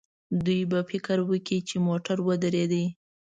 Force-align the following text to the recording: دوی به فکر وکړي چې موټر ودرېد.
دوی 0.45 0.61
به 0.71 0.79
فکر 0.89 1.17
وکړي 1.29 1.59
چې 1.69 1.75
موټر 1.87 2.17
ودرېد. 2.27 2.73